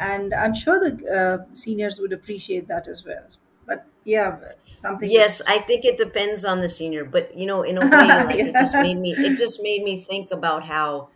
And 0.00 0.32
i'm 0.34 0.54
sure 0.54 0.78
the 0.80 0.94
uh, 1.18 1.38
seniors 1.54 1.98
would 2.00 2.12
appreciate 2.12 2.68
that 2.68 2.88
as 2.88 3.04
well. 3.04 3.26
But 3.66 3.86
yeah 4.04 4.38
something 4.70 5.10
Yes, 5.10 5.42
I 5.46 5.58
think 5.58 5.84
it 5.84 5.98
depends 5.98 6.44
on 6.44 6.60
the 6.60 6.68
senior, 6.68 7.04
but 7.04 7.36
you 7.36 7.46
know, 7.46 7.62
in 7.62 7.78
a 7.78 7.82
way, 7.82 7.90
like 8.30 8.44
it 8.44 8.56
just 8.56 8.78
made 8.80 8.98
me, 8.98 9.12
it 9.22 9.36
just 9.36 9.62
made 9.62 9.82
me 9.82 10.00
think 10.02 10.30
about 10.30 10.64
how, 10.66 11.10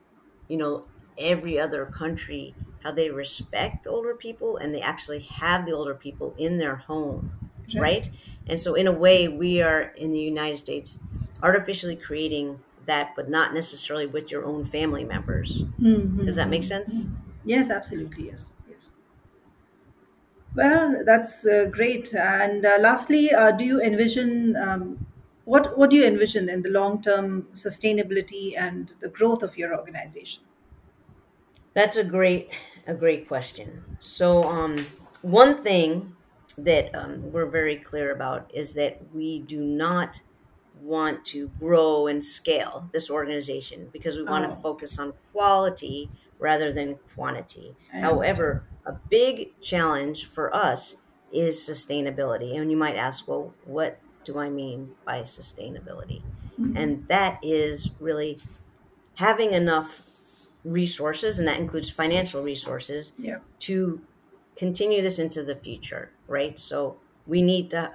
you 0.48 0.56
know, 0.56 0.84
every 1.18 1.58
other 1.58 1.86
country, 1.86 2.56
how 2.80 2.92
they 2.92 3.10
respect 3.10 3.86
older 3.86 4.14
people 4.14 4.56
and 4.56 4.74
they 4.74 4.80
actually 4.80 5.20
have 5.20 5.66
the 5.66 5.72
older 5.72 5.94
people 5.94 6.34
in 6.38 6.58
their 6.58 6.76
home, 6.76 7.32
Right. 7.74 7.80
right? 7.80 8.10
And 8.46 8.58
so, 8.60 8.74
in 8.74 8.86
a 8.86 8.92
way, 8.92 9.28
we 9.28 9.62
are 9.62 9.82
in 9.96 10.10
the 10.10 10.20
United 10.20 10.56
States 10.58 11.00
artificially 11.42 11.96
creating 11.96 12.62
that, 12.86 13.12
but 13.16 13.28
not 13.30 13.54
necessarily 13.54 14.06
with 14.06 14.30
your 14.30 14.44
own 14.44 14.64
family 14.64 15.04
members. 15.04 15.64
Mhm. 15.80 16.24
Does 16.24 16.36
that 16.36 16.48
make 16.50 16.64
sense? 16.64 17.06
Yes, 17.44 17.70
absolutely. 17.70 18.26
Yes, 18.26 18.52
yes. 18.68 18.92
Well, 20.54 21.02
that's 21.04 21.46
uh, 21.46 21.66
great. 21.70 22.14
And 22.14 22.64
uh, 22.64 22.78
lastly, 22.80 23.32
uh, 23.32 23.52
do 23.52 23.64
you 23.64 23.80
envision 23.80 24.56
um, 24.56 25.06
what 25.44 25.76
what 25.78 25.90
do 25.90 25.96
you 25.96 26.04
envision 26.06 26.48
in 26.48 26.62
the 26.62 26.68
long 26.70 27.00
term 27.02 27.48
sustainability 27.54 28.54
and 28.56 28.92
the 29.00 29.08
growth 29.08 29.42
of 29.42 29.56
your 29.56 29.76
organization? 29.76 30.42
That's 31.74 31.96
a 31.96 32.04
great 32.04 32.50
a 32.86 32.94
great 32.94 33.28
question. 33.28 33.84
So 33.98 34.44
um, 34.44 34.76
one 35.22 35.62
thing 35.62 36.16
that 36.58 36.94
um, 36.94 37.30
we're 37.32 37.46
very 37.46 37.76
clear 37.76 38.12
about 38.12 38.50
is 38.52 38.74
that 38.74 39.00
we 39.14 39.40
do 39.40 39.60
not 39.60 40.20
want 40.74 41.24
to 41.26 41.48
grow 41.60 42.06
and 42.08 42.22
scale 42.22 42.88
this 42.92 43.08
organization 43.10 43.88
because 43.92 44.16
we 44.16 44.24
want 44.24 44.44
to 44.44 44.50
Oh, 44.50 44.60
focus 44.60 44.98
on 44.98 45.14
quality 45.32 46.10
rather 46.38 46.72
than 46.72 46.98
quantity. 47.14 47.76
However, 48.00 48.64
a 48.84 48.92
big 49.08 49.60
challenge 49.60 50.26
for 50.26 50.54
us 50.54 51.04
is 51.30 51.56
sustainability. 51.56 52.56
And 52.58 52.70
you 52.70 52.76
might 52.76 52.96
ask, 52.96 53.28
well, 53.28 53.54
what 53.64 54.00
do 54.24 54.38
I 54.38 54.50
mean 54.50 54.96
by 55.04 55.20
sustainability? 55.22 56.24
And 56.74 57.06
that 57.08 57.38
is 57.42 57.90
really 58.00 58.38
having 59.14 59.52
enough 59.52 60.11
resources, 60.64 61.38
and 61.38 61.48
that 61.48 61.58
includes 61.58 61.90
financial 61.90 62.42
resources, 62.42 63.12
Yeah. 63.18 63.38
to 63.60 64.00
continue 64.56 65.02
this 65.02 65.18
into 65.18 65.42
the 65.42 65.56
future, 65.56 66.12
right? 66.28 66.58
So 66.58 66.98
we 67.26 67.42
need 67.42 67.70
to, 67.70 67.92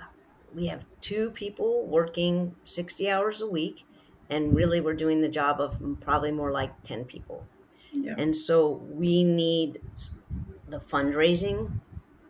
we 0.53 0.67
have 0.67 0.85
two 1.01 1.31
people 1.31 1.85
working 1.85 2.55
60 2.65 3.09
hours 3.09 3.41
a 3.41 3.47
week, 3.47 3.85
and 4.29 4.55
really 4.55 4.81
we're 4.81 4.93
doing 4.95 5.21
the 5.21 5.29
job 5.29 5.61
of 5.61 5.79
probably 6.01 6.31
more 6.31 6.51
like 6.51 6.83
10 6.83 7.05
people. 7.05 7.45
Yeah. 7.91 8.15
And 8.17 8.35
so 8.35 8.69
we 8.89 9.23
need 9.23 9.81
the 10.67 10.79
fundraising, 10.79 11.79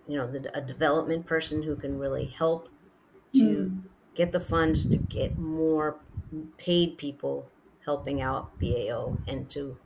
you 0.08 0.17
know, 0.17 0.28
the, 0.28 0.56
a 0.56 0.62
development 0.62 1.26
person 1.26 1.63
who 1.63 1.76
can 1.76 1.97
really 1.97 2.26
help 2.26 2.69
to 3.34 3.65
hmm. 3.65 3.80
get 4.15 4.32
the 4.32 4.39
funds 4.39 4.88
to 4.89 4.97
get 4.97 5.38
more 5.38 6.00
paid 6.58 6.97
people 6.97 7.50
helping 7.86 8.21
out 8.21 8.60
BAO 8.60 9.17
and 9.28 9.50
to 9.50 9.78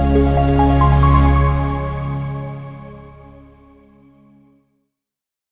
Música 0.09 0.68